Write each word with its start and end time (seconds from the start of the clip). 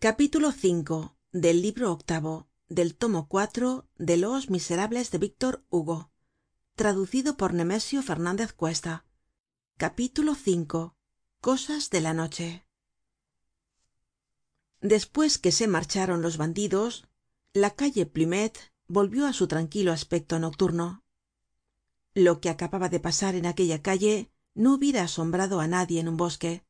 capítulo 0.00 0.50
v 0.50 1.10
del 1.32 1.60
libro 1.60 1.90
octavo 1.90 2.46
del 2.68 2.94
tomo 2.94 3.26
cuatro 3.26 3.88
de 3.96 4.16
los 4.16 4.48
miserables 4.48 5.10
de 5.10 5.18
víctor 5.18 5.64
hugo. 5.70 6.12
Traducido 6.76 7.36
por 7.36 7.52
nemesio 7.52 8.00
fernandez 8.04 8.52
cuesta. 8.52 9.06
Capítulo 9.76 10.34
v 10.34 10.92
cosas 11.40 11.90
de 11.90 12.00
la 12.00 12.14
noche. 12.14 12.64
Despues 14.80 15.36
que 15.36 15.50
se 15.50 15.66
marcharon 15.66 16.22
los 16.22 16.36
bandidos 16.36 17.08
la 17.52 17.70
calle 17.70 18.06
plumet 18.06 18.56
volvió 18.86 19.26
á 19.26 19.32
su 19.32 19.48
tranquilo 19.48 19.90
aspecto 19.90 20.38
nocturno. 20.38 21.02
Lo 22.14 22.40
que 22.40 22.50
acababa 22.50 22.88
de 22.88 23.00
pasar 23.00 23.34
en 23.34 23.46
aquella 23.46 23.82
calle 23.82 24.30
no 24.54 24.74
hubiera 24.74 25.02
asombrado 25.02 25.58
á 25.58 25.66
nadie 25.66 25.98
en 25.98 26.06
un 26.06 26.16
bosque. 26.16 26.64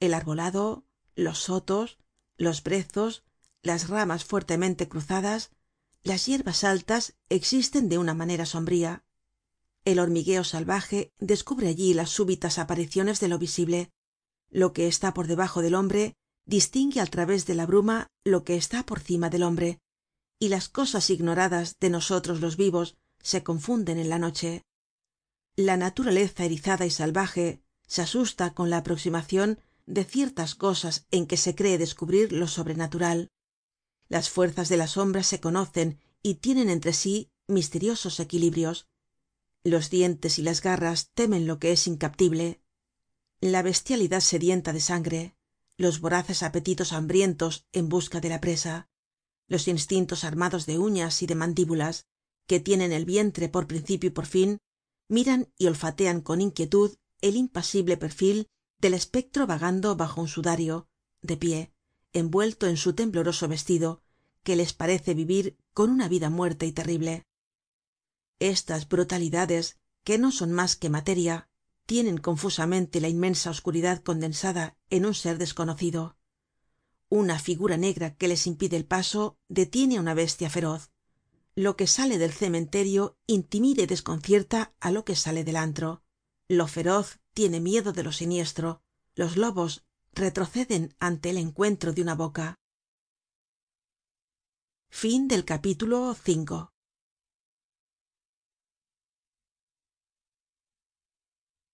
El 0.00 0.14
arbolado 0.14 0.86
los 1.14 1.38
sotos 1.38 1.98
los 2.36 2.62
brezos 2.62 3.24
las 3.62 3.88
ramas 3.88 4.24
fuertemente 4.24 4.88
cruzadas 4.88 5.50
las 6.02 6.26
yerbas 6.26 6.64
altas 6.64 7.14
existen 7.28 7.88
de 7.88 7.98
una 7.98 8.12
manera 8.12 8.44
sombría. 8.44 9.04
El 9.84 10.00
hormigueo 10.00 10.42
salvaje 10.42 11.12
descubre 11.18 11.68
allí 11.68 11.94
las 11.94 12.10
súbitas 12.10 12.58
apariciones 12.58 13.20
de 13.20 13.28
lo 13.28 13.38
visible. 13.38 13.92
Lo 14.50 14.72
que 14.72 14.88
está 14.88 15.14
por 15.14 15.28
debajo 15.28 15.62
del 15.62 15.76
hombre 15.76 16.16
distingue 16.44 17.00
al 17.00 17.10
través 17.10 17.46
de 17.46 17.54
la 17.54 17.66
bruma 17.66 18.08
lo 18.24 18.42
que 18.42 18.56
está 18.56 18.84
por 18.84 18.98
cima 18.98 19.30
del 19.30 19.44
hombre 19.44 19.80
y 20.40 20.48
las 20.48 20.68
cosas 20.68 21.08
ignoradas 21.08 21.76
de 21.78 21.88
nosotros 21.88 22.40
los 22.40 22.56
vivos 22.56 22.96
se 23.20 23.44
confunden 23.44 24.00
en 24.00 24.08
la 24.08 24.18
noche. 24.18 24.64
La 25.54 25.76
naturaleza 25.76 26.44
erizada 26.44 26.84
y 26.84 26.90
salvaje 26.90 27.62
se 27.86 28.02
asusta 28.02 28.52
con 28.52 28.68
la 28.68 28.78
aproximacion 28.78 29.60
de 29.86 30.04
ciertas 30.04 30.54
cosas 30.54 31.06
en 31.10 31.26
que 31.26 31.36
se 31.36 31.54
cree 31.54 31.78
descubrir 31.78 32.32
lo 32.32 32.46
sobrenatural. 32.46 33.30
Las 34.08 34.30
fuerzas 34.30 34.68
de 34.68 34.76
la 34.76 34.86
sombra 34.86 35.22
se 35.22 35.40
conocen 35.40 35.98
y 36.22 36.34
tienen 36.36 36.70
entre 36.70 36.92
sí 36.92 37.30
misteriosos 37.48 38.20
equilibrios. 38.20 38.88
Los 39.64 39.90
dientes 39.90 40.38
y 40.38 40.42
las 40.42 40.62
garras 40.62 41.10
temen 41.14 41.46
lo 41.46 41.58
que 41.58 41.72
es 41.72 41.86
incaptible. 41.86 42.62
La 43.40 43.62
bestialidad 43.62 44.20
sedienta 44.20 44.72
de 44.72 44.80
sangre. 44.80 45.36
Los 45.76 46.00
voraces 46.00 46.42
apetitos 46.42 46.92
hambrientos 46.92 47.66
en 47.72 47.88
busca 47.88 48.20
de 48.20 48.28
la 48.28 48.40
presa. 48.40 48.88
Los 49.48 49.68
instintos 49.68 50.24
armados 50.24 50.66
de 50.66 50.78
uñas 50.78 51.22
y 51.22 51.26
de 51.26 51.34
mandíbulas 51.34 52.06
que 52.46 52.60
tienen 52.60 52.92
el 52.92 53.04
vientre 53.04 53.48
por 53.48 53.66
principio 53.66 54.08
y 54.08 54.12
por 54.12 54.26
fin 54.26 54.58
miran 55.08 55.52
y 55.58 55.66
olfatean 55.66 56.20
con 56.20 56.40
inquietud 56.40 56.96
el 57.20 57.36
impasible 57.36 57.96
perfil 57.96 58.48
del 58.82 58.94
espectro 58.94 59.46
vagando 59.46 59.94
bajo 59.94 60.20
un 60.20 60.26
sudario 60.26 60.88
de 61.22 61.36
pie 61.36 61.72
envuelto 62.12 62.66
en 62.66 62.76
su 62.76 62.94
tembloroso 62.94 63.46
vestido 63.46 64.02
que 64.42 64.56
les 64.56 64.72
parece 64.72 65.14
vivir 65.14 65.56
con 65.72 65.88
una 65.88 66.08
vida 66.08 66.30
muerta 66.30 66.66
y 66.66 66.72
terrible. 66.72 67.24
Estas 68.40 68.88
brutalidades 68.88 69.78
que 70.02 70.18
no 70.18 70.32
son 70.32 70.52
mas 70.52 70.74
que 70.74 70.90
materia 70.90 71.48
tienen 71.86 72.18
confusamente 72.18 73.00
la 73.00 73.08
inmensa 73.08 73.50
oscuridad 73.50 74.02
condensada 74.02 74.76
en 74.90 75.06
un 75.06 75.14
ser 75.14 75.38
desconocido. 75.38 76.16
Una 77.08 77.38
figura 77.38 77.76
negra 77.76 78.16
que 78.16 78.26
les 78.26 78.48
impide 78.48 78.76
el 78.76 78.84
paso 78.84 79.38
detiene 79.48 79.96
á 79.96 80.00
una 80.00 80.14
bestia 80.14 80.50
feroz. 80.50 80.90
Lo 81.54 81.76
que 81.76 81.86
sale 81.86 82.18
del 82.18 82.32
cementerio 82.32 83.16
intimida 83.26 83.82
y 83.82 83.86
desconcierta 83.86 84.74
á 84.80 84.90
lo 84.90 85.04
que 85.04 85.14
sale 85.14 85.44
del 85.44 85.56
antro 85.56 86.02
lo 86.48 86.66
feroz 86.66 87.20
tiene 87.34 87.60
miedo 87.60 87.92
de 87.92 88.02
lo 88.02 88.12
siniestro. 88.12 88.82
Los 89.14 89.36
lobos 89.36 89.84
retroceden 90.12 90.94
ante 90.98 91.30
el 91.30 91.38
encuentro 91.38 91.92
de 91.92 92.02
una 92.02 92.14
boca 92.14 92.58